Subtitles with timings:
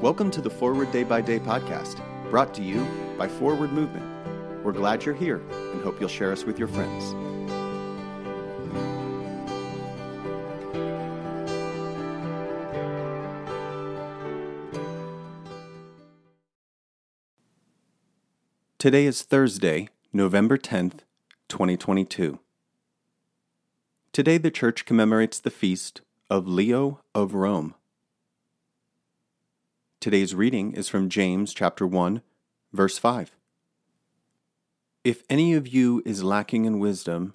[0.00, 2.86] Welcome to the Forward Day by Day podcast, brought to you
[3.18, 4.04] by Forward Movement.
[4.64, 7.14] We're glad you're here and hope you'll share us with your friends.
[18.78, 21.00] Today is Thursday, November 10th,
[21.48, 22.38] 2022.
[24.12, 27.74] Today the church commemorates the feast of Leo of Rome.
[30.04, 32.20] Today's reading is from James chapter 1,
[32.74, 33.34] verse 5.
[35.02, 37.32] If any of you is lacking in wisdom,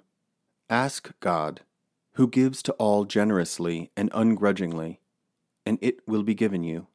[0.68, 1.62] ask God,
[2.12, 5.00] who gives to all generously and ungrudgingly,
[5.66, 6.86] and it will be given you.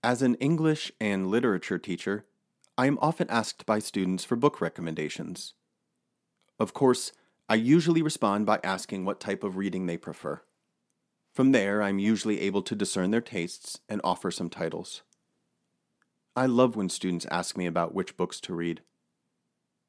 [0.00, 2.24] As an English and literature teacher,
[2.78, 5.54] I am often asked by students for book recommendations.
[6.60, 7.10] Of course,
[7.48, 10.40] I usually respond by asking what type of reading they prefer.
[11.36, 15.02] From there, I'm usually able to discern their tastes and offer some titles.
[16.34, 18.80] I love when students ask me about which books to read.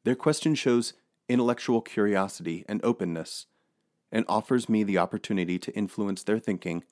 [0.04, 0.92] Their question shows
[1.30, 3.46] intellectual curiosity and openness
[4.12, 6.84] and offers me the opportunity to influence their thinking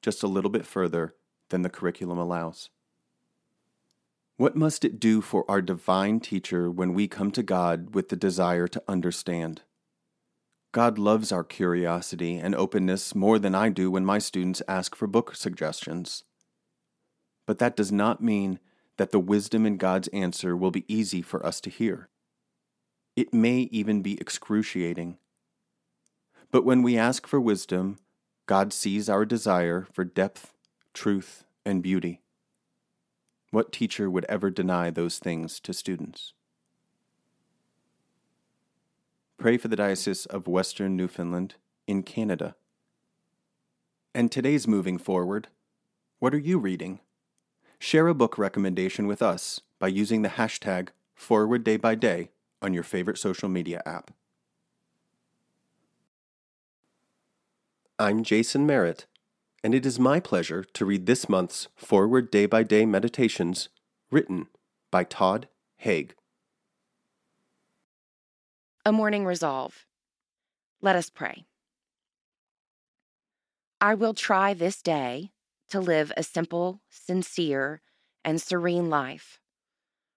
[0.00, 1.16] just a little bit further
[1.48, 2.70] than the curriculum allows.
[4.36, 8.16] What must it do for our divine teacher when we come to God with the
[8.16, 9.62] desire to understand?
[10.74, 15.06] God loves our curiosity and openness more than I do when my students ask for
[15.06, 16.24] book suggestions.
[17.46, 18.58] But that does not mean
[18.96, 22.08] that the wisdom in God's answer will be easy for us to hear.
[23.14, 25.18] It may even be excruciating.
[26.50, 27.98] But when we ask for wisdom,
[28.46, 30.54] God sees our desire for depth,
[30.92, 32.20] truth, and beauty.
[33.52, 36.32] What teacher would ever deny those things to students?
[39.44, 41.56] Pray for the Diocese of Western Newfoundland
[41.86, 42.56] in Canada.
[44.14, 45.48] And today's moving forward,
[46.18, 47.00] what are you reading?
[47.78, 50.88] Share a book recommendation with us by using the hashtag
[51.20, 52.30] ForwardDayByDay
[52.62, 54.12] on your favorite social media app.
[57.98, 59.04] I'm Jason Merritt,
[59.62, 63.68] and it is my pleasure to read this month's Forward Day by Day Meditations
[64.10, 64.46] written
[64.90, 66.14] by Todd Haig.
[68.86, 69.86] A morning resolve.
[70.82, 71.46] Let us pray.
[73.80, 75.30] I will try this day
[75.70, 77.80] to live a simple, sincere,
[78.26, 79.40] and serene life,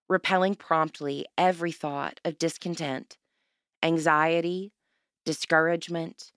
[0.09, 3.17] repelling promptly every thought of discontent,
[3.81, 4.73] anxiety,
[5.23, 6.33] discouragement,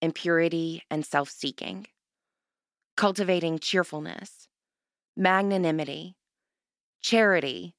[0.00, 1.86] impurity, and self seeking,
[2.96, 4.48] cultivating cheerfulness,
[5.18, 6.16] magnanimity,
[7.02, 7.74] charity,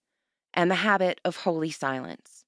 [0.54, 2.45] and the habit of holy silence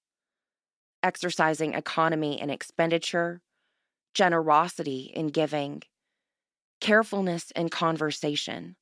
[1.07, 3.41] exercising economy in expenditure,
[4.13, 5.81] generosity in giving,
[6.81, 8.75] carefulness in conversation,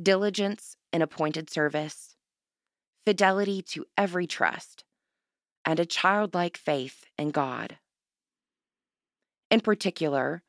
[0.00, 2.16] diligence in appointed service,
[3.06, 4.84] fidelity to every trust,
[5.64, 7.78] and a childlike faith in God.
[9.50, 10.42] In particular,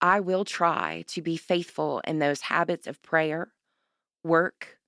[0.00, 3.52] I will try to be faithful in those habits of prayer,
[4.24, 4.78] work,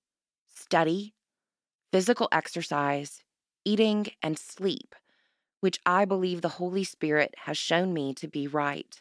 [0.52, 1.14] study,
[1.92, 3.22] physical exercise,
[3.64, 4.96] eating, and sleep
[5.60, 9.00] which I believe the Holy Spirit has shown me to be right.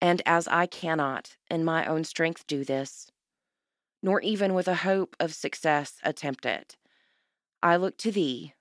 [0.00, 3.10] And as I cannot in my own strength do this,
[4.02, 6.76] nor even with a hope of success attempt it,
[7.62, 8.54] I look to Thee,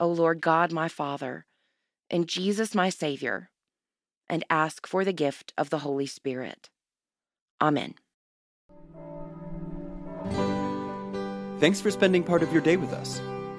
[0.00, 1.46] O Lord God my Father,
[2.10, 3.50] and Jesus my Savior,
[4.28, 6.68] and ask for the gift of the Holy Spirit.
[7.60, 7.94] Amen.
[11.60, 13.20] Thanks for spending part of your day with us.